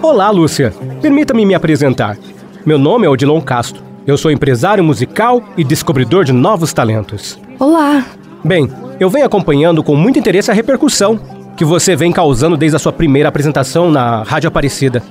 Olá, 0.00 0.30
Lúcia. 0.30 0.72
Permita-me 1.02 1.44
me 1.44 1.54
apresentar. 1.54 2.16
Meu 2.64 2.78
nome 2.78 3.04
é 3.04 3.08
Odilon 3.08 3.40
Castro. 3.40 3.82
Eu 4.06 4.16
sou 4.16 4.30
empresário 4.30 4.82
musical 4.82 5.42
e 5.56 5.64
descobridor 5.64 6.24
de 6.24 6.32
novos 6.32 6.72
talentos. 6.72 7.38
Olá. 7.58 8.04
Bem, 8.44 8.70
eu 9.00 9.10
venho 9.10 9.26
acompanhando 9.26 9.82
com 9.82 9.96
muito 9.96 10.18
interesse 10.18 10.50
a 10.50 10.54
repercussão 10.54 11.18
que 11.56 11.64
você 11.64 11.96
vem 11.96 12.12
causando 12.12 12.56
desde 12.56 12.76
a 12.76 12.78
sua 12.78 12.92
primeira 12.92 13.28
apresentação 13.28 13.90
na 13.90 14.22
Rádio 14.22 14.46
Aparecida. 14.48 15.02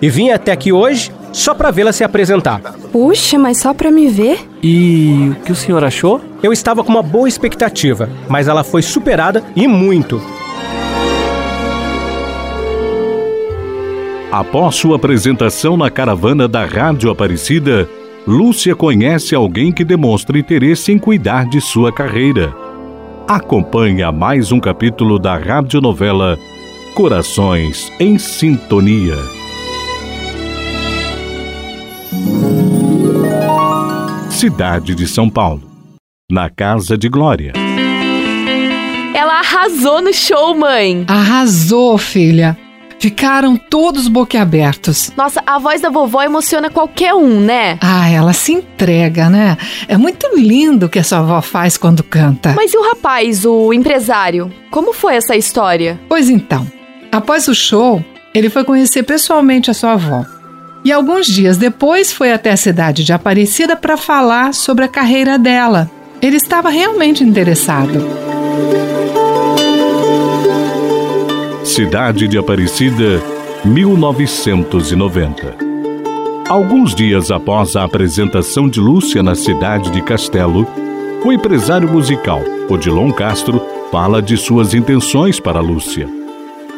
E 0.00 0.08
vim 0.08 0.30
até 0.30 0.52
aqui 0.52 0.72
hoje 0.72 1.10
só 1.32 1.52
para 1.52 1.72
vê-la 1.72 1.92
se 1.92 2.04
apresentar. 2.04 2.60
Puxa, 2.92 3.38
mas 3.38 3.58
só 3.58 3.74
para 3.74 3.90
me 3.90 4.06
ver? 4.06 4.48
E 4.62 5.32
o 5.32 5.44
que 5.44 5.52
o 5.52 5.56
senhor 5.56 5.82
achou? 5.82 6.20
Eu 6.40 6.52
estava 6.52 6.84
com 6.84 6.90
uma 6.90 7.02
boa 7.02 7.28
expectativa, 7.28 8.08
mas 8.28 8.46
ela 8.46 8.62
foi 8.62 8.80
superada 8.80 9.42
e 9.56 9.66
muito. 9.66 10.22
Após 14.30 14.74
sua 14.74 14.96
apresentação 14.96 15.76
na 15.76 15.88
caravana 15.88 16.48
da 16.48 16.64
Rádio 16.64 17.10
Aparecida, 17.10 17.88
Lúcia 18.26 18.74
conhece 18.74 19.34
alguém 19.34 19.70
que 19.70 19.84
demonstra 19.84 20.36
interesse 20.36 20.90
em 20.90 20.98
cuidar 20.98 21.48
de 21.48 21.60
sua 21.60 21.92
carreira. 21.92 22.52
Acompanhe 23.28 24.04
mais 24.12 24.50
um 24.50 24.58
capítulo 24.58 25.18
da 25.18 25.36
radionovela 25.36 26.36
Corações 26.94 27.92
em 28.00 28.18
Sintonia. 28.18 29.16
Cidade 34.30 34.94
de 34.94 35.06
São 35.06 35.30
Paulo. 35.30 35.62
Na 36.30 36.50
Casa 36.50 36.98
de 36.98 37.08
Glória. 37.08 37.52
Ela 39.14 39.38
arrasou 39.38 40.02
no 40.02 40.12
show, 40.12 40.56
mãe. 40.56 41.04
Arrasou, 41.08 41.96
filha. 41.96 42.56
Ficaram 42.98 43.56
todos 43.56 44.08
boquiabertos. 44.08 45.12
Nossa, 45.16 45.42
a 45.46 45.58
voz 45.58 45.80
da 45.80 45.90
vovó 45.90 46.22
emociona 46.22 46.70
qualquer 46.70 47.14
um, 47.14 47.40
né? 47.40 47.78
Ah, 47.80 48.08
ela 48.10 48.32
se 48.32 48.52
entrega, 48.52 49.28
né? 49.28 49.56
É 49.86 49.96
muito 49.96 50.28
lindo 50.34 50.86
o 50.86 50.88
que 50.88 50.98
a 50.98 51.04
sua 51.04 51.18
avó 51.18 51.42
faz 51.42 51.76
quando 51.76 52.02
canta. 52.02 52.54
Mas 52.56 52.72
e 52.72 52.76
o 52.76 52.82
rapaz, 52.82 53.44
o 53.44 53.72
empresário? 53.72 54.52
Como 54.70 54.92
foi 54.92 55.16
essa 55.16 55.36
história? 55.36 56.00
Pois 56.08 56.30
então, 56.30 56.66
após 57.12 57.48
o 57.48 57.54
show, 57.54 58.02
ele 58.34 58.50
foi 58.50 58.64
conhecer 58.64 59.02
pessoalmente 59.02 59.70
a 59.70 59.74
sua 59.74 59.92
avó. 59.92 60.24
E 60.84 60.92
alguns 60.92 61.26
dias 61.26 61.56
depois 61.56 62.12
foi 62.12 62.32
até 62.32 62.52
a 62.52 62.56
cidade 62.56 63.02
de 63.02 63.12
Aparecida 63.12 63.74
para 63.74 63.96
falar 63.96 64.54
sobre 64.54 64.84
a 64.84 64.88
carreira 64.88 65.38
dela. 65.38 65.90
Ele 66.22 66.36
estava 66.36 66.70
realmente 66.70 67.24
interessado. 67.24 68.06
Cidade 71.76 72.26
de 72.26 72.38
Aparecida, 72.38 73.22
1990. 73.62 75.56
Alguns 76.48 76.94
dias 76.94 77.30
após 77.30 77.76
a 77.76 77.84
apresentação 77.84 78.66
de 78.66 78.80
Lúcia 78.80 79.22
na 79.22 79.34
cidade 79.34 79.90
de 79.90 80.00
Castelo, 80.00 80.66
o 81.22 81.30
empresário 81.30 81.86
musical 81.86 82.40
Odilon 82.70 83.12
Castro 83.12 83.60
fala 83.92 84.22
de 84.22 84.38
suas 84.38 84.72
intenções 84.72 85.38
para 85.38 85.60
Lúcia. 85.60 86.08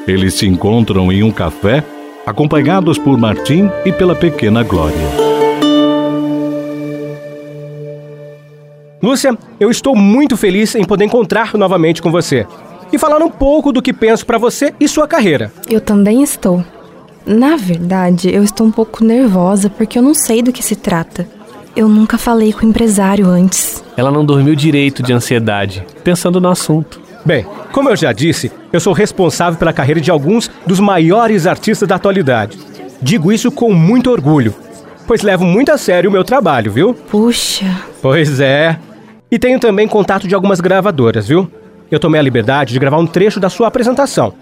Eles 0.05 0.35
se 0.35 0.49
encontram 0.49 1.13
em 1.13 1.23
um 1.23 1.31
café, 1.31 1.85
acompanhados 2.27 2.99
por 2.99 3.17
Martim 3.17 3.71
e 3.85 3.93
pela 3.93 4.17
pequena 4.17 4.65
Glória. 4.65 4.97
Lúcia, 9.01 9.39
eu 9.61 9.71
estou 9.71 9.95
muito 9.95 10.37
feliz 10.37 10.75
em 10.75 10.83
poder 10.83 11.05
encontrar 11.05 11.57
novamente 11.57 12.03
com 12.03 12.11
você 12.11 12.45
e 12.93 12.99
falar 12.99 13.23
um 13.23 13.31
pouco 13.31 13.73
do 13.73 13.83
que 13.83 13.93
penso 13.93 14.25
para 14.25 14.39
você 14.39 14.75
e 14.79 14.89
sua 14.89 15.07
carreira. 15.07 15.53
Eu 15.69 15.81
também 15.81 16.23
estou. 16.23 16.65
Na 17.27 17.57
verdade, 17.57 18.35
eu 18.35 18.43
estou 18.43 18.67
um 18.67 18.71
pouco 18.71 19.05
nervosa 19.05 19.69
porque 19.69 19.99
eu 19.99 20.03
não 20.03 20.15
sei 20.15 20.43
do 20.43 20.53
que 20.53 20.63
se 20.63 20.75
trata. 20.75 21.29
Eu 21.77 21.89
nunca 21.89 22.17
falei 22.17 22.53
com 22.53 22.65
o 22.65 22.69
empresário 22.69 23.27
antes. 23.27 23.85
Ela 23.97 24.11
não 24.11 24.25
dormiu 24.25 24.55
direito 24.55 25.03
de 25.03 25.13
ansiedade, 25.13 25.85
pensando 26.03 26.41
no 26.41 26.49
assunto. 26.49 27.01
Bem, 27.25 27.45
como 27.73 27.91
eu 27.91 27.97
já 27.97 28.13
disse, 28.13 28.51
eu 28.73 28.81
sou 28.81 28.93
responsável 28.93 29.59
pela 29.59 29.73
carreira 29.73 30.01
de 30.01 30.11
alguns 30.11 30.51
dos 30.67 30.81
maiores 30.81 31.47
artistas 31.47 31.87
da 31.87 31.97
atualidade. 31.97 32.59
Digo 33.03 33.31
isso 33.31 33.51
com 33.51 33.73
muito 33.73 34.11
orgulho, 34.11 34.55
pois 35.07 35.23
levo 35.23 35.45
muito 35.45 35.71
a 35.71 35.79
sério 35.79 36.09
o 36.09 36.13
meu 36.13 36.25
trabalho, 36.25 36.73
viu? 36.73 36.95
Puxa. 36.95 37.67
Pois 38.01 38.41
é. 38.41 38.79
E 39.31 39.39
tenho 39.39 39.61
também 39.61 39.87
contato 39.87 40.27
de 40.27 40.35
algumas 40.35 40.61
gravadoras, 40.61 41.29
viu? 41.29 41.51
Eu 41.91 41.99
tomei 41.99 42.21
a 42.21 42.23
liberdade 42.23 42.73
de 42.73 42.79
gravar 42.79 42.99
um 42.99 43.07
trecho 43.07 43.41
da 43.41 43.49
sua 43.49 43.69
apresentação 43.69 44.35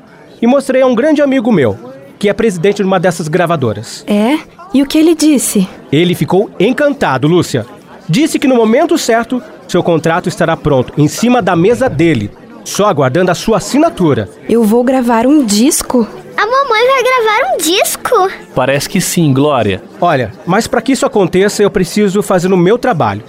e 0.42 0.46
mostrei 0.46 0.82
a 0.82 0.86
um 0.86 0.94
grande 0.94 1.22
amigo 1.22 1.52
meu, 1.52 1.78
que 2.18 2.28
é 2.28 2.32
presidente 2.32 2.78
de 2.78 2.82
uma 2.82 2.98
dessas 2.98 3.28
gravadoras. 3.28 4.04
É? 4.06 4.38
E 4.74 4.82
o 4.82 4.86
que 4.86 4.98
ele 4.98 5.14
disse? 5.14 5.68
Ele 5.92 6.14
ficou 6.14 6.50
encantado, 6.58 7.28
Lúcia. 7.28 7.64
Disse 8.08 8.38
que 8.38 8.48
no 8.48 8.56
momento 8.56 8.98
certo, 8.98 9.42
seu 9.68 9.82
contrato 9.82 10.28
estará 10.28 10.56
pronto, 10.56 10.92
em 10.98 11.08
cima 11.08 11.40
da 11.40 11.54
mesa 11.54 11.88
dele, 11.88 12.30
só 12.64 12.86
aguardando 12.86 13.30
a 13.30 13.34
sua 13.34 13.58
assinatura. 13.58 14.28
Eu 14.48 14.64
vou 14.64 14.82
gravar 14.82 15.26
um 15.26 15.44
disco? 15.44 16.06
A 16.36 16.46
mamãe 16.46 16.86
vai 16.86 17.02
gravar 17.02 17.54
um 17.54 17.56
disco? 17.58 18.30
Parece 18.54 18.88
que 18.88 19.00
sim, 19.00 19.32
Glória. 19.32 19.82
Olha, 20.00 20.32
mas 20.44 20.66
para 20.66 20.82
que 20.82 20.92
isso 20.92 21.06
aconteça, 21.06 21.62
eu 21.62 21.70
preciso 21.70 22.22
fazer 22.22 22.52
o 22.52 22.56
meu 22.56 22.76
trabalho. 22.76 23.22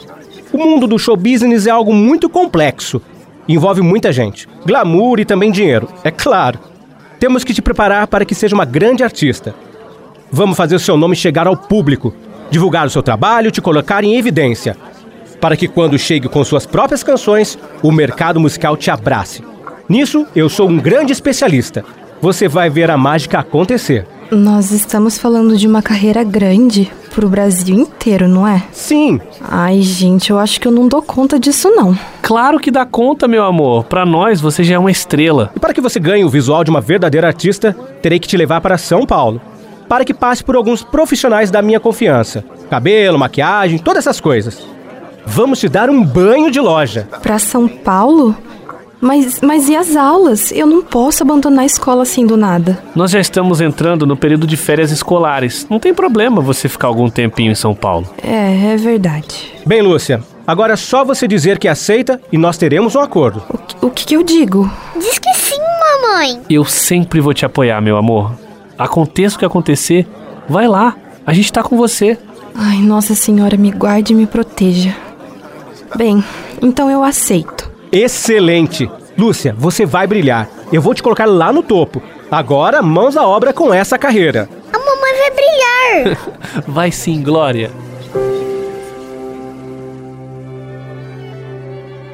O 0.52 0.58
mundo 0.58 0.88
do 0.88 0.98
show 0.98 1.16
business 1.16 1.68
é 1.68 1.70
algo 1.70 1.94
muito 1.94 2.30
complexo. 2.30 3.02
Envolve 3.48 3.82
muita 3.82 4.12
gente, 4.12 4.48
glamour 4.66 5.20
e 5.20 5.26
também 5.26 5.52
dinheiro, 5.52 5.88
é 6.04 6.12
claro. 6.12 6.60
Temos 7.20 7.44
que 7.44 7.54
te 7.54 7.62
preparar 7.62 8.08
para 8.08 8.26
que 8.26 8.36
seja 8.36 8.54
uma 8.54 8.66
grande 8.66 9.04
artista. 9.04 9.56
Vamos 10.32 10.58
fazer 10.58 10.76
o 10.76 10.80
seu 10.80 10.98
nome 10.98 11.16
chegar 11.16 11.48
ao 11.48 11.56
público, 11.56 12.14
divulgar 12.52 12.86
o 12.86 12.90
seu 12.90 13.02
trabalho, 13.02 13.50
te 13.50 13.62
colocar 13.62 14.04
em 14.04 14.18
evidência, 14.18 14.76
para 15.40 15.56
que 15.56 15.68
quando 15.68 15.98
chegue 15.98 16.28
com 16.28 16.44
suas 16.44 16.66
próprias 16.66 17.04
canções, 17.04 17.58
o 17.82 17.92
mercado 17.92 18.40
musical 18.40 18.76
te 18.76 18.92
abrace. 18.92 19.44
Nisso, 19.88 20.28
eu 20.36 20.50
sou 20.50 20.68
um 20.68 20.78
grande 20.78 21.14
especialista. 21.14 21.86
Você 22.22 22.48
vai 22.48 22.70
ver 22.70 22.92
a 22.92 22.98
mágica 22.98 23.40
acontecer. 23.40 24.06
Nós 24.30 24.72
estamos 24.72 25.18
falando 25.18 25.56
de 25.56 25.66
uma 25.68 25.82
carreira 25.82 26.24
grande 26.24 26.92
pro 27.18 27.28
Brasil 27.28 27.76
inteiro, 27.76 28.28
não 28.28 28.48
é? 28.48 28.62
Sim. 28.72 29.20
Ai, 29.42 29.82
gente, 29.82 30.30
eu 30.30 30.38
acho 30.38 30.62
que 30.62 30.68
eu 30.68 30.72
não 30.72 30.88
dou 30.88 31.02
conta 31.02 31.40
disso 31.40 31.68
não. 31.72 31.98
Claro 32.22 32.60
que 32.60 32.70
dá 32.70 32.86
conta, 32.86 33.28
meu 33.28 33.44
amor. 33.44 33.86
Para 33.86 34.06
nós 34.06 34.40
você 34.40 34.64
já 34.64 34.76
é 34.76 34.78
uma 34.78 34.92
estrela. 34.92 35.52
E 35.56 35.60
para 35.60 35.74
que 35.74 35.82
você 35.82 36.00
ganhe 36.00 36.24
o 36.24 36.30
visual 36.30 36.64
de 36.64 36.70
uma 36.70 36.80
verdadeira 36.80 37.26
artista, 37.26 37.76
terei 38.04 38.20
que 38.20 38.28
te 38.28 38.38
levar 38.38 38.62
para 38.62 38.78
São 38.78 39.04
Paulo. 39.04 39.42
Para 39.90 40.06
que 40.06 40.14
passe 40.14 40.44
por 40.44 40.56
alguns 40.56 40.84
profissionais 40.84 41.50
da 41.50 41.60
minha 41.60 41.80
confiança. 41.80 42.46
Cabelo, 42.70 43.18
maquiagem, 43.18 43.80
todas 43.80 44.06
essas 44.06 44.22
coisas. 44.22 44.64
Vamos 45.26 45.60
te 45.60 45.68
dar 45.68 45.90
um 45.90 46.04
banho 46.04 46.52
de 46.52 46.60
loja. 46.60 47.08
Para 47.24 47.40
São 47.40 47.68
Paulo? 47.68 48.38
Mas, 49.00 49.42
mas 49.42 49.70
e 49.70 49.76
as 49.76 49.96
aulas? 49.96 50.52
Eu 50.52 50.66
não 50.66 50.82
posso 50.82 51.24
abandonar 51.24 51.64
a 51.64 51.66
escola 51.66 52.02
assim 52.04 52.26
do 52.26 52.36
nada. 52.36 52.82
Nós 52.96 53.12
já 53.12 53.20
estamos 53.20 53.62
entrando 53.62 54.06
no 54.06 54.18
período 54.18 54.48
de 54.48 54.58
férias 54.58 54.92
escolares. 54.92 55.68
Não 55.70 55.80
tem 55.80 55.94
problema 55.94 56.42
você 56.42 56.68
ficar 56.68 56.88
algum 56.88 57.10
tempinho 57.10 57.52
em 57.52 57.56
São 57.56 57.76
Paulo. 57.76 58.10
É, 58.24 58.74
é 58.74 58.78
verdade. 58.78 59.54
Bem, 59.66 59.82
Lúcia, 59.82 60.22
agora 60.48 60.74
é 60.74 60.78
só 60.78 61.06
você 61.06 61.28
dizer 61.28 61.60
que 61.60 61.68
aceita 61.68 62.20
e 62.32 62.38
nós 62.38 62.58
teremos 62.58 62.96
um 62.96 63.00
acordo. 63.00 63.44
O 63.50 63.58
que, 63.58 63.86
o 63.86 63.90
que, 63.92 64.06
que 64.06 64.16
eu 64.16 64.24
digo? 64.24 64.70
Diz 64.96 65.20
que 65.20 65.34
sim, 65.36 65.60
mamãe. 66.02 66.42
Eu 66.50 66.66
sempre 66.66 67.22
vou 67.22 67.34
te 67.34 67.46
apoiar, 67.46 67.80
meu 67.82 67.98
amor. 67.98 68.32
Aconteça 68.78 69.36
o 69.36 69.40
que 69.40 69.46
acontecer, 69.46 70.08
vai 70.50 70.68
lá. 70.68 70.96
A 71.26 71.34
gente 71.34 71.54
tá 71.54 71.62
com 71.62 71.78
você. 71.78 72.18
Ai, 72.56 72.78
Nossa 72.78 73.14
Senhora, 73.14 73.58
me 73.58 73.70
guarde 73.70 74.14
e 74.14 74.16
me 74.16 74.26
proteja. 74.26 74.96
Bem, 75.96 76.24
então 76.62 76.90
eu 76.90 77.04
aceito. 77.04 77.77
Excelente! 77.92 78.90
Lúcia, 79.18 79.56
você 79.58 79.86
vai 79.86 80.06
brilhar. 80.06 80.48
Eu 80.72 80.82
vou 80.82 80.94
te 80.94 81.02
colocar 81.02 81.26
lá 81.26 81.52
no 81.52 81.64
topo. 81.64 82.02
Agora, 82.30 82.82
mãos 82.82 83.18
à 83.18 83.26
obra 83.26 83.52
com 83.52 83.74
essa 83.74 83.98
carreira. 83.98 84.48
A 84.72 84.78
mamãe 84.78 85.14
vai 85.18 85.32
brilhar. 85.32 86.18
Vai 86.68 86.92
sim, 86.92 87.24
Glória. 87.24 87.72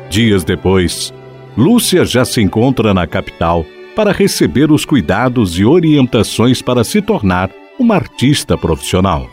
Dias 0.09 0.43
depois, 0.43 1.11
Lúcia 1.57 2.05
já 2.05 2.23
se 2.23 2.39
encontra 2.39 2.93
na 2.93 3.07
capital 3.07 3.65
para 3.95 4.11
receber 4.11 4.71
os 4.71 4.85
cuidados 4.85 5.57
e 5.57 5.65
orientações 5.65 6.61
para 6.61 6.83
se 6.83 7.01
tornar 7.01 7.49
uma 7.79 7.95
artista 7.95 8.57
profissional. 8.57 9.27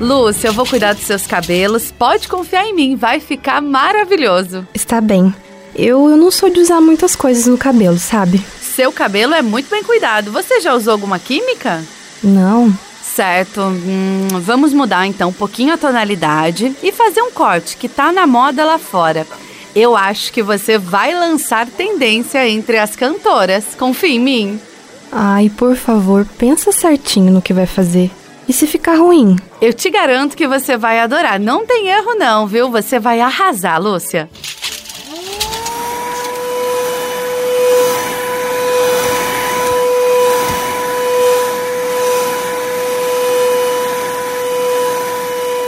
Lúcia, 0.00 0.48
eu 0.48 0.54
vou 0.54 0.66
cuidar 0.66 0.94
dos 0.94 1.04
seus 1.04 1.26
cabelos. 1.26 1.92
Pode 1.92 2.26
confiar 2.26 2.64
em 2.64 2.74
mim, 2.74 2.96
vai 2.96 3.20
ficar 3.20 3.60
maravilhoso. 3.60 4.66
Está 4.72 4.98
bem. 4.98 5.34
Eu, 5.74 6.08
eu 6.08 6.16
não 6.16 6.30
sou 6.30 6.48
de 6.48 6.58
usar 6.58 6.80
muitas 6.80 7.14
coisas 7.14 7.46
no 7.46 7.58
cabelo, 7.58 7.98
sabe? 7.98 8.42
Seu 8.60 8.90
cabelo 8.90 9.34
é 9.34 9.42
muito 9.42 9.70
bem 9.70 9.84
cuidado. 9.84 10.32
Você 10.32 10.60
já 10.60 10.74
usou 10.74 10.92
alguma 10.92 11.18
química? 11.18 11.84
Não. 12.24 12.72
Certo. 13.02 13.60
Hum, 13.60 14.28
vamos 14.40 14.72
mudar 14.72 15.06
então 15.06 15.28
um 15.28 15.34
pouquinho 15.34 15.74
a 15.74 15.78
tonalidade 15.78 16.74
e 16.82 16.90
fazer 16.90 17.20
um 17.20 17.30
corte 17.30 17.76
que 17.76 17.88
tá 17.88 18.10
na 18.10 18.26
moda 18.26 18.64
lá 18.64 18.78
fora. 18.78 19.26
Eu 19.74 19.94
acho 19.96 20.32
que 20.32 20.42
você 20.42 20.78
vai 20.78 21.14
lançar 21.14 21.66
tendência 21.66 22.48
entre 22.48 22.78
as 22.78 22.96
cantoras. 22.96 23.64
Confia 23.78 24.10
em 24.10 24.18
mim. 24.18 24.60
Ai, 25.12 25.50
por 25.50 25.76
favor, 25.76 26.26
pensa 26.38 26.72
certinho 26.72 27.32
no 27.32 27.42
que 27.42 27.52
vai 27.52 27.66
fazer. 27.66 28.10
E 28.50 28.52
se 28.52 28.66
ficar 28.66 28.96
ruim? 28.96 29.36
Eu 29.62 29.72
te 29.72 29.88
garanto 29.88 30.36
que 30.36 30.48
você 30.48 30.76
vai 30.76 30.98
adorar. 30.98 31.38
Não 31.38 31.64
tem 31.64 31.86
erro 31.86 32.16
não, 32.16 32.48
viu? 32.48 32.68
Você 32.68 32.98
vai 32.98 33.20
arrasar, 33.20 33.80
Lúcia. 33.80 34.28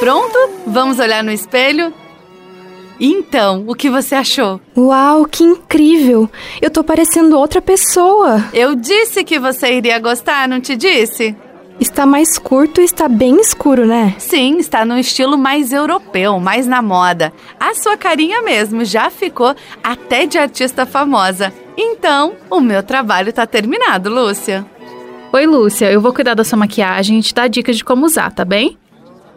Pronto? 0.01 0.37
Vamos 0.67 0.99
olhar 0.99 1.23
no 1.23 1.31
espelho? 1.31 1.95
Então, 2.99 3.63
o 3.69 3.77
que 3.77 3.89
você 3.89 4.17
achou? 4.17 4.61
Uau, 4.77 5.25
que 5.25 5.45
incrível! 5.45 6.29
Eu 6.61 6.69
tô 6.69 6.83
parecendo 6.83 7.39
outra 7.39 7.63
pessoa. 7.63 8.45
Eu 8.53 8.75
disse 8.75 9.23
que 9.23 9.39
você 9.39 9.73
iria 9.73 10.01
gostar, 10.01 10.49
não 10.49 10.61
te 10.61 10.75
disse? 10.75 11.37
Está 11.83 12.07
mais 12.07 12.39
curto 12.39 12.81
e 12.81 12.85
está 12.85 13.09
bem 13.09 13.41
escuro, 13.41 13.85
né? 13.85 14.15
Sim, 14.17 14.59
está 14.59 14.85
no 14.85 14.97
estilo 14.97 15.37
mais 15.37 15.73
europeu, 15.73 16.39
mais 16.39 16.65
na 16.65 16.81
moda. 16.81 17.33
A 17.59 17.75
sua 17.75 17.97
carinha 17.97 18.41
mesmo 18.41 18.85
já 18.85 19.11
ficou 19.11 19.53
até 19.83 20.25
de 20.25 20.39
artista 20.39 20.87
famosa. 20.87 21.53
Então, 21.77 22.35
o 22.49 22.61
meu 22.61 22.85
trabalho 22.85 23.33
tá 23.33 23.45
terminado, 23.49 24.09
Lúcia. 24.09 24.65
Oi, 25.33 25.45
Lúcia, 25.45 25.91
eu 25.91 26.01
vou 26.01 26.15
cuidar 26.15 26.35
da 26.35 26.45
sua 26.45 26.57
maquiagem 26.57 27.19
e 27.19 27.23
te 27.23 27.35
dar 27.35 27.49
dicas 27.49 27.79
de 27.79 27.85
como 27.85 28.07
usar, 28.07 28.31
tá 28.31 28.45
bem? 28.45 28.79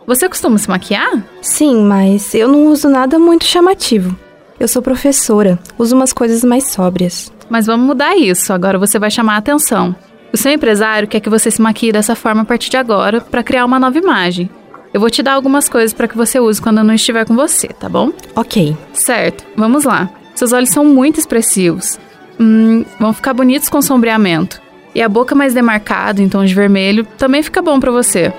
Você 0.06 0.30
costuma 0.30 0.60
se 0.60 0.70
maquiar? 0.70 1.26
Sim, 1.42 1.84
mas 1.84 2.36
eu 2.36 2.48
não 2.48 2.68
uso 2.68 2.88
nada 2.88 3.18
muito 3.18 3.46
chamativo. 3.46 4.16
Eu 4.60 4.68
sou 4.68 4.84
professora, 4.84 5.58
uso 5.80 5.96
umas 5.96 6.14
coisas 6.14 6.44
mais 6.44 6.72
sóbrias. 6.72 7.34
Mas 7.50 7.66
vamos 7.66 7.88
mudar 7.88 8.16
isso, 8.16 8.54
agora 8.54 8.78
você 8.78 9.00
vai 9.00 9.10
chamar 9.10 9.34
a 9.34 9.38
atenção. 9.38 9.96
O 10.36 10.38
seu 10.38 10.52
empresário 10.52 11.08
quer 11.08 11.22
que 11.22 11.30
você 11.30 11.50
se 11.50 11.62
maquie 11.62 11.94
dessa 11.94 12.14
forma 12.14 12.42
a 12.42 12.46
partir 12.46 12.70
de 12.70 12.76
agora 12.76 13.22
para 13.22 13.42
criar 13.42 13.64
uma 13.64 13.80
nova 13.80 13.98
imagem. 13.98 14.50
Eu 14.94 15.00
vou 15.00 15.10
te 15.10 15.24
dar 15.24 15.32
algumas 15.32 15.70
coisas 15.70 15.94
para 15.94 16.10
que 16.10 16.18
você 16.18 16.42
use 16.42 16.62
quando 16.62 16.80
eu 16.80 16.84
não 16.84 16.94
estiver 16.94 17.26
com 17.26 17.34
você, 17.34 17.70
tá 17.70 17.88
bom? 17.88 18.12
Ok. 18.36 18.76
Certo, 18.92 19.46
vamos 19.56 19.86
lá. 19.86 20.10
Seus 20.36 20.52
olhos 20.52 20.72
são 20.72 20.84
muito 20.84 21.22
expressivos. 21.22 21.98
Hum, 22.38 22.84
vão 23.00 23.14
ficar 23.14 23.34
bonitos 23.34 23.70
com 23.70 23.82
sombreamento. 23.82 24.62
E 24.94 25.02
a 25.02 25.08
boca 25.08 25.34
mais 25.34 25.54
demarcada, 25.54 26.22
em 26.22 26.28
tom 26.28 26.44
de 26.44 26.54
vermelho, 26.54 27.06
também 27.18 27.42
fica 27.42 27.62
bom 27.62 27.80
para 27.80 27.94
você. 27.94 28.34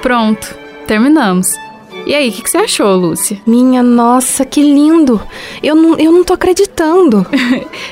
Pronto, 0.00 0.56
terminamos. 0.86 1.48
E 2.04 2.14
aí, 2.14 2.28
o 2.28 2.32
que, 2.32 2.42
que 2.42 2.50
você 2.50 2.58
achou, 2.58 2.96
Lúcia? 2.96 3.40
Minha 3.46 3.82
nossa, 3.82 4.44
que 4.44 4.60
lindo! 4.60 5.20
Eu 5.62 5.74
não, 5.76 5.98
eu 5.98 6.10
não 6.10 6.24
tô 6.24 6.32
acreditando. 6.32 7.26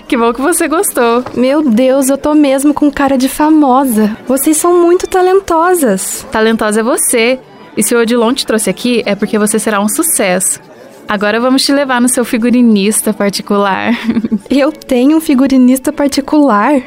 Que 0.08 0.16
bom 0.16 0.32
que 0.32 0.40
você 0.40 0.66
gostou. 0.66 1.22
Meu 1.36 1.62
Deus, 1.62 2.08
eu 2.08 2.18
tô 2.18 2.34
mesmo 2.34 2.74
com 2.74 2.90
cara 2.90 3.16
de 3.16 3.28
famosa. 3.28 4.16
Vocês 4.26 4.56
são 4.56 4.82
muito 4.82 5.06
talentosas. 5.06 6.26
Talentosa 6.32 6.80
é 6.80 6.82
você. 6.82 7.38
E 7.76 7.82
se 7.82 7.94
o 7.94 8.00
Odilon 8.00 8.34
te 8.34 8.44
trouxe 8.44 8.68
aqui, 8.68 9.02
é 9.06 9.14
porque 9.14 9.38
você 9.38 9.56
será 9.56 9.80
um 9.80 9.88
sucesso. 9.88 10.60
Agora 11.08 11.40
vamos 11.40 11.64
te 11.64 11.72
levar 11.72 12.00
no 12.00 12.08
seu 12.08 12.24
figurinista 12.24 13.12
particular. 13.12 13.92
Eu 14.50 14.72
tenho 14.72 15.16
um 15.16 15.20
figurinista 15.20 15.92
particular. 15.92 16.82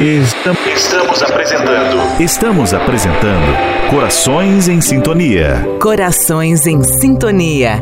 Estamos, 0.00 1.22
apresentando. 1.22 2.22
Estamos 2.22 2.72
apresentando 2.72 3.90
Corações 3.90 4.66
em 4.66 4.80
Sintonia. 4.80 5.62
Corações 5.78 6.66
em 6.66 6.82
Sintonia. 6.82 7.78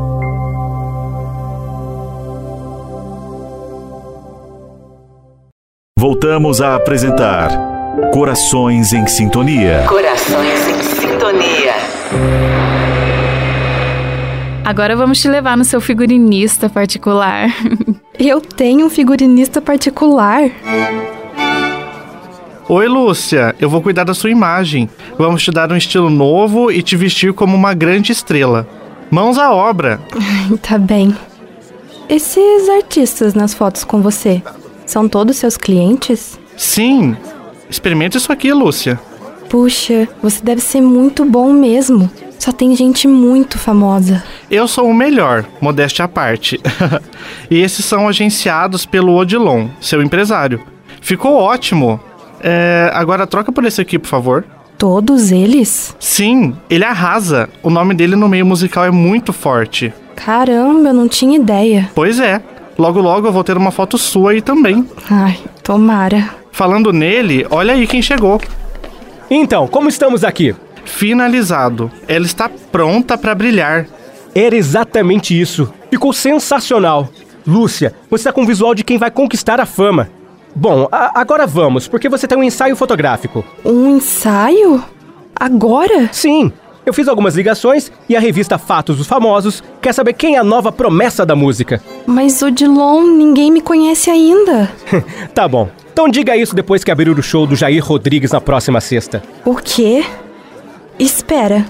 Voltamos 5.97 6.61
a 6.61 6.75
apresentar 6.75 7.51
Corações 8.13 8.93
em 8.93 9.07
Sintonia. 9.07 9.85
Corações 9.87 10.67
em 10.67 10.83
Sintonia. 10.83 11.75
Agora 14.65 14.97
vamos 14.97 15.21
te 15.21 15.29
levar 15.29 15.57
no 15.57 15.65
seu 15.65 15.81
figurinista 15.81 16.69
particular. 16.69 17.49
Eu 18.19 18.41
tenho 18.41 18.87
um 18.87 18.91
figurinista 18.91 19.63
particular. 19.63 20.51
Oi, 22.71 22.87
Lúcia. 22.87 23.55
Eu 23.59 23.71
vou 23.71 23.81
cuidar 23.81 24.05
da 24.05 24.13
sua 24.13 24.29
imagem. 24.29 24.91
Vamos 25.17 25.43
te 25.43 25.51
dar 25.51 25.73
um 25.73 25.77
estilo 25.77 26.11
novo 26.11 26.71
e 26.71 26.83
te 26.83 26.97
vestir 26.97 27.33
como 27.33 27.57
uma 27.57 27.73
grande 27.73 28.13
estrela. 28.13 28.69
Mãos 29.11 29.39
à 29.39 29.51
obra. 29.51 29.99
Tá 30.61 30.77
bem. 30.77 31.17
Esses 32.11 32.69
artistas 32.69 33.33
nas 33.33 33.55
fotos 33.55 33.85
com 33.85 34.03
você, 34.03 34.43
são 34.85 35.09
todos 35.09 35.39
seus 35.39 35.57
clientes? 35.57 36.39
Sim. 36.59 37.17
Experimenta 37.71 38.19
isso 38.19 38.31
aqui, 38.31 38.53
Lúcia. 38.53 39.01
Puxa, 39.49 40.07
você 40.23 40.45
deve 40.45 40.61
ser 40.61 40.83
muito 40.83 41.25
bom 41.25 41.51
mesmo. 41.51 42.11
Só 42.39 42.53
tem 42.53 42.77
gente 42.77 43.09
muito 43.09 43.59
famosa. 43.59 44.23
Eu 44.51 44.69
sou 44.69 44.91
o 44.91 44.95
melhor, 44.95 45.47
modéstia 45.59 46.05
à 46.05 46.09
parte. 46.09 46.61
e 47.51 47.59
esses 47.59 47.85
são 47.85 48.07
agenciados 48.07 48.85
pelo 48.85 49.17
Odilon, 49.17 49.69
seu 49.81 50.03
empresário. 50.03 50.61
Ficou 51.01 51.35
ótimo. 51.35 51.99
É, 52.41 52.91
agora 52.95 53.27
troca 53.27 53.53
por 53.53 53.65
esse 53.65 53.81
aqui, 53.81 53.99
por 53.99 54.09
favor. 54.09 54.45
Todos 54.77 55.33
eles? 55.33 55.97
Sim, 55.99 56.57
ele 56.71 56.85
arrasa. 56.85 57.49
O 57.63 57.71
nome 57.71 57.95
dele 57.95 58.15
no 58.15 58.29
meio 58.29 58.47
musical 58.47 58.85
é 58.85 58.91
muito 58.91 59.33
forte. 59.33 59.93
Caramba, 60.15 60.91
eu 60.91 60.95
não 60.95 61.09
tinha 61.09 61.37
ideia. 61.37 61.91
Pois 61.95 62.21
é. 62.21 62.41
Logo 62.79 63.01
logo 63.01 63.27
eu 63.27 63.33
vou 63.33 63.43
ter 63.43 63.57
uma 63.57 63.73
foto 63.73 63.99
sua 63.99 64.31
aí 64.31 64.41
também. 64.41 64.89
Ai, 65.11 65.37
tomara. 65.65 66.31
Falando 66.53 66.93
nele, 66.93 67.45
olha 67.51 67.75
aí 67.75 67.87
quem 67.89 68.01
chegou. 68.01 68.41
Então, 69.29 69.67
como 69.67 69.89
estamos 69.89 70.23
aqui? 70.23 70.55
Finalizado. 70.85 71.91
Ela 72.07 72.25
está 72.25 72.49
pronta 72.49 73.19
para 73.19 73.35
brilhar. 73.35 73.87
Era 74.35 74.57
exatamente 74.57 75.39
isso. 75.39 75.73
Ficou 75.91 76.13
sensacional. 76.13 77.09
Lúcia, 77.47 77.95
você 78.11 78.23
está 78.23 78.33
com 78.33 78.43
o 78.43 78.47
visual 78.47 78.75
de 78.75 78.85
quem 78.85 78.99
vai 78.99 79.11
conquistar 79.11 79.61
a 79.61 79.67
fama. 79.67 80.09
Bom, 80.55 80.89
agora 80.91 81.47
vamos, 81.47 81.87
porque 81.87 82.09
você 82.09 82.27
tem 82.27 82.37
um 82.37 82.43
ensaio 82.43 82.75
fotográfico. 82.75 83.45
Um 83.65 83.97
ensaio? 83.97 84.83
Agora? 85.35 86.09
Sim, 86.13 86.53
eu 86.89 86.93
fiz 86.95 87.07
algumas 87.07 87.37
ligações 87.37 87.93
e 88.09 88.17
a 88.17 88.21
revista 88.21 88.57
Fatos 88.57 88.97
dos 88.97 89.07
Famosos 89.07 89.63
quer 89.81 89.93
saber 89.93 90.15
quem 90.15 90.37
é 90.37 90.39
a 90.39 90.43
nova 90.45 90.73
promessa 90.73 91.27
da 91.27 91.37
música. 91.37 91.83
Mas 92.07 92.41
Odilon, 92.41 93.07
ninguém 93.07 93.51
me 93.53 93.61
conhece 93.61 94.11
ainda. 94.11 94.71
tá 95.35 95.47
bom, 95.47 95.69
então 95.93 96.09
diga 96.09 96.35
isso 96.35 96.55
depois 96.55 96.83
que 96.83 96.91
abrir 96.91 97.11
o 97.11 97.23
show 97.23 97.47
do 97.47 97.55
Jair 97.55 97.85
Rodrigues 97.85 98.33
na 98.33 98.41
próxima 98.41 98.81
sexta. 98.81 99.23
O 99.45 99.55
quê? 99.55 100.03
Espera, 100.99 101.67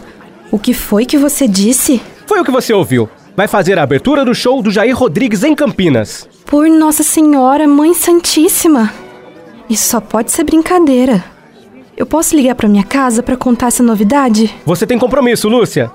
o 0.53 0.59
que 0.59 0.73
foi 0.73 1.05
que 1.05 1.19
você 1.19 1.49
disse? 1.49 2.01
Foi 2.25 2.41
o 2.41 2.45
que 2.45 2.51
você 2.53 2.73
ouviu. 2.73 3.09
Vai 3.39 3.47
fazer 3.47 3.79
a 3.79 3.85
abertura 3.85 4.25
do 4.25 4.35
show 4.35 4.61
do 4.61 4.69
Jair 4.69 4.99
Rodrigues 4.99 5.45
em 5.45 5.55
Campinas. 5.55 6.29
Por 6.45 6.69
Nossa 6.69 7.05
Senhora, 7.05 7.69
Mãe 7.69 7.95
Santíssima. 7.95 8.93
Isso 9.71 9.91
só 9.91 10.01
pode 10.01 10.33
ser 10.33 10.43
brincadeira. 10.43 11.25
Eu 11.97 12.05
posso 12.05 12.35
ligar 12.35 12.57
pra 12.57 12.69
minha 12.69 12.83
casa 12.83 13.23
pra 13.23 13.37
contar 13.37 13.69
essa 13.69 13.81
novidade? 13.81 14.53
Você 14.67 14.85
tem 14.85 14.99
compromisso, 14.99 15.49
Lúcia. 15.49 15.89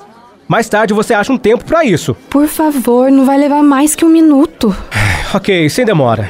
Mais 0.47 0.69
tarde 0.69 0.93
você 0.93 1.13
acha 1.13 1.33
um 1.33 1.37
tempo 1.37 1.65
pra 1.65 1.83
isso. 1.83 2.15
Por 2.29 2.47
favor, 2.47 3.11
não 3.11 3.25
vai 3.25 3.37
levar 3.37 3.61
mais 3.61 3.93
que 3.93 4.05
um 4.05 4.09
minuto. 4.09 4.73
Ok, 5.35 5.67
sem 5.67 5.83
demora. 5.83 6.29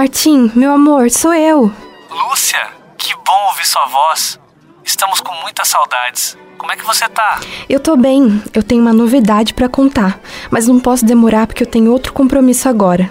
Martim, 0.00 0.50
meu 0.54 0.72
amor, 0.72 1.10
sou 1.10 1.34
eu. 1.34 1.70
Lúcia, 2.08 2.70
que 2.96 3.14
bom 3.16 3.46
ouvir 3.48 3.66
sua 3.66 3.84
voz. 3.84 4.40
Estamos 4.82 5.20
com 5.20 5.34
muitas 5.42 5.68
saudades. 5.68 6.38
Como 6.56 6.72
é 6.72 6.76
que 6.76 6.86
você 6.86 7.06
tá? 7.06 7.38
Eu 7.68 7.78
tô 7.78 7.98
bem. 7.98 8.42
Eu 8.54 8.62
tenho 8.62 8.80
uma 8.80 8.94
novidade 8.94 9.52
para 9.52 9.68
contar, 9.68 10.18
mas 10.50 10.66
não 10.66 10.80
posso 10.80 11.04
demorar 11.04 11.46
porque 11.46 11.64
eu 11.64 11.66
tenho 11.66 11.92
outro 11.92 12.14
compromisso 12.14 12.66
agora. 12.66 13.10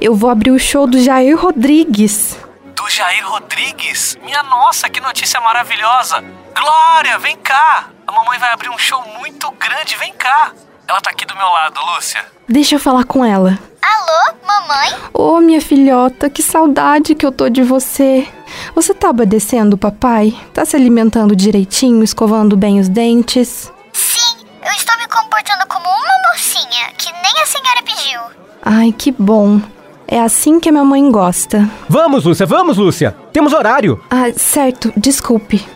Eu 0.00 0.14
vou 0.14 0.30
abrir 0.30 0.52
o 0.52 0.58
show 0.58 0.86
do 0.86 0.98
Jair 0.98 1.38
Rodrigues. 1.38 2.34
Do 2.74 2.88
Jair 2.88 3.28
Rodrigues? 3.28 4.16
Minha 4.22 4.42
nossa, 4.42 4.88
que 4.88 5.02
notícia 5.02 5.38
maravilhosa! 5.38 6.24
Glória, 6.58 7.18
vem 7.18 7.36
cá! 7.36 7.90
A 8.06 8.10
mamãe 8.10 8.38
vai 8.38 8.54
abrir 8.54 8.70
um 8.70 8.78
show 8.78 9.04
muito 9.18 9.50
grande, 9.50 9.96
vem 9.96 10.14
cá! 10.14 10.54
Ela 10.92 11.00
tá 11.00 11.08
aqui 11.08 11.24
do 11.24 11.34
meu 11.34 11.46
lado, 11.46 11.80
Lúcia. 11.86 12.22
Deixa 12.46 12.74
eu 12.74 12.78
falar 12.78 13.04
com 13.04 13.24
ela. 13.24 13.58
Alô, 13.80 14.34
mamãe? 14.46 14.90
Ô, 15.14 15.36
oh, 15.36 15.40
minha 15.40 15.58
filhota, 15.58 16.28
que 16.28 16.42
saudade 16.42 17.14
que 17.14 17.24
eu 17.24 17.32
tô 17.32 17.48
de 17.48 17.62
você. 17.62 18.28
Você 18.74 18.92
tá 18.92 19.08
obedecendo 19.08 19.78
papai? 19.78 20.38
Tá 20.52 20.66
se 20.66 20.76
alimentando 20.76 21.34
direitinho, 21.34 22.04
escovando 22.04 22.58
bem 22.58 22.78
os 22.78 22.90
dentes? 22.90 23.72
Sim, 23.90 24.36
eu 24.62 24.72
estou 24.72 24.94
me 24.98 25.08
comportando 25.08 25.66
como 25.66 25.86
uma 25.86 26.30
mocinha, 26.30 26.92
que 26.98 27.10
nem 27.10 27.42
a 27.42 27.46
senhora 27.46 27.82
pediu. 27.82 28.20
Ai, 28.62 28.92
que 28.92 29.10
bom. 29.10 29.62
É 30.06 30.20
assim 30.20 30.60
que 30.60 30.68
a 30.68 30.72
minha 30.72 30.84
mãe 30.84 31.10
gosta. 31.10 31.70
Vamos, 31.88 32.26
Lúcia, 32.26 32.44
vamos, 32.44 32.76
Lúcia. 32.76 33.16
Temos 33.32 33.54
horário. 33.54 34.04
Ah, 34.10 34.30
certo, 34.36 34.92
desculpe. 34.94 35.66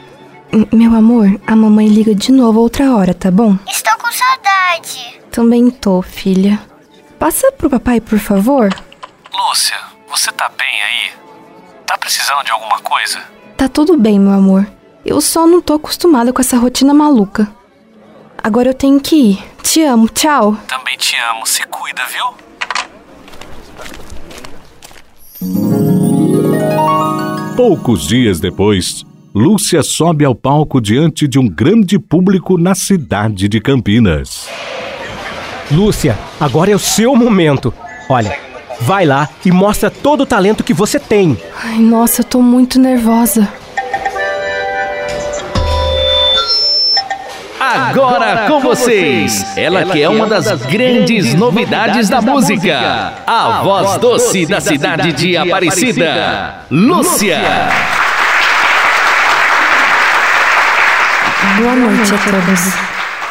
Meu 0.72 0.94
amor, 0.94 1.40
a 1.46 1.54
mamãe 1.54 1.88
liga 1.88 2.14
de 2.14 2.32
novo 2.32 2.60
outra 2.60 2.94
hora, 2.94 3.12
tá 3.12 3.30
bom? 3.30 3.58
Estou 3.68 3.92
com 3.98 4.10
saudade. 4.12 5.20
Também 5.30 5.70
tô, 5.70 6.00
filha. 6.02 6.58
Passa 7.18 7.50
pro 7.52 7.68
papai, 7.68 8.00
por 8.00 8.18
favor. 8.18 8.68
Lúcia, 9.32 9.76
você 10.08 10.30
tá 10.32 10.48
bem 10.56 10.82
aí? 10.82 11.12
Tá 11.86 11.98
precisando 11.98 12.44
de 12.44 12.50
alguma 12.50 12.78
coisa? 12.80 13.20
Tá 13.56 13.68
tudo 13.68 13.96
bem, 13.96 14.18
meu 14.18 14.32
amor. 14.32 14.66
Eu 15.04 15.20
só 15.20 15.46
não 15.46 15.60
tô 15.60 15.74
acostumada 15.74 16.32
com 16.32 16.40
essa 16.40 16.56
rotina 16.56 16.94
maluca. 16.94 17.48
Agora 18.42 18.70
eu 18.70 18.74
tenho 18.74 19.00
que 19.00 19.16
ir. 19.16 19.44
Te 19.62 19.82
amo, 19.82 20.08
tchau. 20.08 20.56
Também 20.68 20.96
te 20.96 21.16
amo. 21.16 21.46
Se 21.46 21.62
cuida, 21.66 22.02
viu? 22.06 22.34
Poucos 27.56 28.06
dias 28.06 28.40
depois, 28.40 29.04
Lúcia 29.38 29.83
sobe 29.83 30.25
ao 30.25 30.35
palco 30.35 30.81
diante 30.81 31.28
de 31.28 31.38
um 31.38 31.47
grande 31.47 31.99
público 31.99 32.57
na 32.57 32.75
cidade 32.75 33.50
de 33.50 33.61
Campinas. 33.61 34.49
Lúcia, 35.71 36.19
agora 36.40 36.71
é 36.71 36.75
o 36.75 36.78
seu 36.78 37.14
momento. 37.14 37.71
Olha, 38.09 38.35
vai 38.81 39.05
lá 39.05 39.28
e 39.45 39.52
mostra 39.52 39.90
todo 39.90 40.23
o 40.23 40.26
talento 40.26 40.64
que 40.64 40.73
você 40.73 40.99
tem. 40.99 41.37
Ai, 41.62 41.78
nossa, 41.81 42.23
eu 42.23 42.25
tô 42.25 42.40
muito 42.40 42.81
nervosa. 42.81 43.47
Agora 47.61 48.47
com 48.49 48.59
vocês, 48.61 49.55
ela 49.55 49.85
que 49.85 50.00
é 50.00 50.09
uma 50.09 50.26
das 50.26 50.62
grandes 50.62 51.35
novidades 51.35 52.09
da 52.09 52.23
música, 52.23 53.12
a 53.26 53.61
voz 53.62 53.99
doce 53.99 54.47
da 54.47 54.62
cidade 54.62 55.12
de 55.12 55.37
Aparecida, 55.37 56.64
Lúcia. 56.71 57.38
Boa 61.58 61.75
noite 61.75 62.12
a 62.12 62.18
todos. 62.18 62.75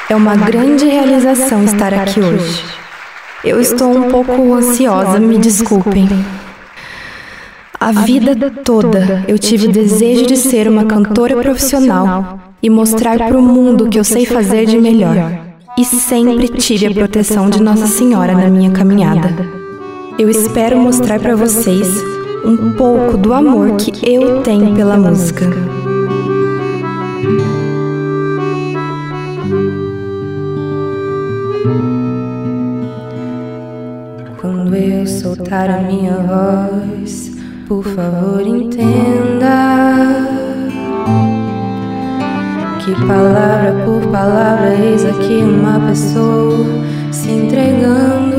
É 0.09 0.15
uma 0.15 0.35
grande 0.35 0.85
realização 0.87 1.63
estar 1.63 1.93
aqui 1.93 2.19
hoje. 2.19 2.65
Eu 3.43 3.61
estou 3.61 3.95
um 3.95 4.09
pouco 4.09 4.51
ansiosa, 4.51 5.19
me 5.19 5.37
desculpem. 5.37 6.09
A 7.79 7.91
vida 7.91 8.35
toda 8.63 9.23
eu 9.27 9.37
tive 9.37 9.67
o 9.67 9.71
desejo 9.71 10.25
de 10.25 10.37
ser 10.37 10.67
uma 10.67 10.85
cantora 10.85 11.35
profissional 11.35 12.39
e 12.63 12.69
mostrar 12.69 13.19
para 13.19 13.37
o 13.37 13.43
mundo 13.43 13.85
o 13.85 13.89
que 13.89 13.99
eu 13.99 14.03
sei 14.03 14.25
fazer 14.25 14.65
de 14.65 14.79
melhor. 14.79 15.17
E 15.77 15.85
sempre 15.85 16.47
tive 16.47 16.87
a 16.87 16.91
proteção 16.91 17.47
de 17.47 17.61
Nossa 17.61 17.85
Senhora 17.85 18.33
na 18.33 18.49
minha 18.49 18.71
caminhada. 18.71 19.35
Eu 20.17 20.31
espero 20.31 20.79
mostrar 20.79 21.19
para 21.19 21.35
vocês 21.35 21.87
um 22.43 22.71
pouco 22.71 23.17
do 23.17 23.33
amor 23.33 23.75
que 23.75 23.91
eu 24.03 24.41
tenho 24.41 24.73
pela 24.73 24.97
música. 24.97 25.45
Soltar 35.07 35.69
a 35.69 35.81
minha 35.81 36.17
voz, 36.17 37.31
por 37.67 37.83
favor 37.83 38.41
entenda 38.45 40.05
que 42.83 42.91
palavra 43.07 43.73
por 43.85 44.01
palavra 44.11 44.75
eis 44.75 45.05
aqui 45.05 45.41
uma 45.43 45.79
pessoa 45.87 46.65
se 47.11 47.31
entregando. 47.31 48.35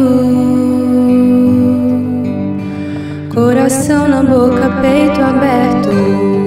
Coração 3.35 4.09
na 4.09 4.23
boca, 4.23 4.71
peito 4.81 5.21
aberto, 5.21 6.46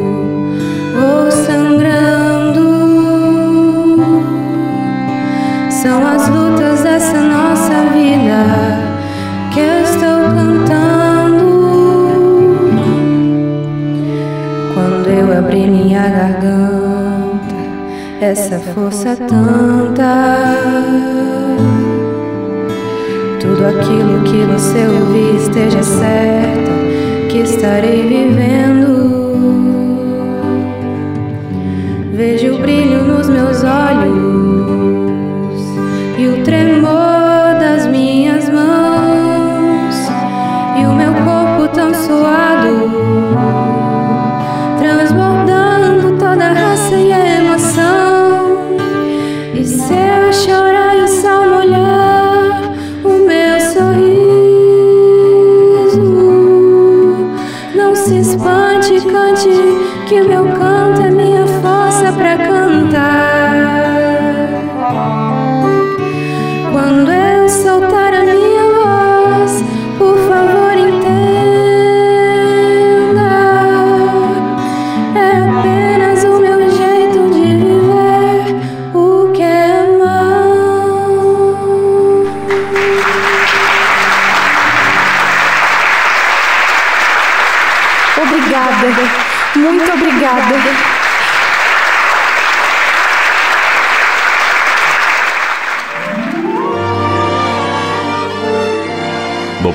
garganta, 16.10 17.56
essa 18.22 18.60
força 18.60 19.16
tanta. 19.16 20.56
Tudo 23.40 23.66
aquilo 23.66 24.24
que 24.24 24.44
você 24.46 24.86
ouvir 24.88 25.36
esteja 25.36 25.82
certa 25.84 26.72
que 27.30 27.40
estarei 27.40 28.08
vivendo. 28.08 29.10
Vejo 32.14 32.56
o 32.56 32.60
brilho 32.60 33.04
nos 33.04 33.30
meus 33.30 33.64
olhos 33.64 34.60
e 36.18 36.28
o 36.28 36.44
tremor 36.44 37.58
das 37.60 37.88
minhas 37.88 38.50
mãos 38.50 39.96
e 40.78 40.86
o 40.86 40.94
meu 40.94 41.14
corpo 41.14 41.74
tão 41.74 41.94
suado, 41.94 42.92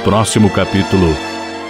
próximo 0.04 0.50
capítulo, 0.50 1.16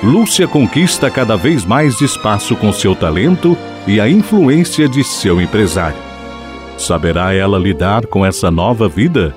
Lúcia 0.02 0.48
conquista 0.48 1.08
cada 1.08 1.36
vez 1.36 1.64
mais 1.64 2.00
espaço 2.00 2.56
com 2.56 2.72
seu 2.72 2.94
talento 2.94 3.56
e 3.86 4.00
a 4.00 4.08
influência 4.08 4.88
de 4.88 5.04
seu 5.04 5.40
empresário. 5.40 5.96
Saberá 6.76 7.32
ela 7.32 7.56
lidar 7.58 8.06
com 8.06 8.26
essa 8.26 8.50
nova 8.50 8.88
vida? 8.88 9.34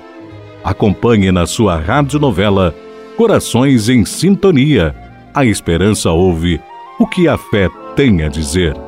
Acompanhe 0.64 1.30
na 1.30 1.46
sua 1.46 1.78
radionovela 1.78 2.74
Corações 3.16 3.88
em 3.88 4.04
Sintonia. 4.04 4.94
A 5.32 5.44
esperança 5.44 6.10
ouve 6.10 6.60
o 6.98 7.06
que 7.06 7.28
a 7.28 7.38
fé 7.38 7.70
tem 7.94 8.24
a 8.24 8.28
dizer. 8.28 8.87